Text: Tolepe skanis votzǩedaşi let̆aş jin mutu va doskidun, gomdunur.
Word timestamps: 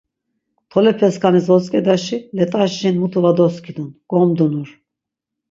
Tolepe 0.71 1.07
skanis 1.17 1.45
votzǩedaşi 1.51 2.17
let̆aş 2.35 2.71
jin 2.79 2.95
mutu 3.01 3.19
va 3.23 3.31
doskidun, 3.37 3.89
gomdunur. 4.09 4.69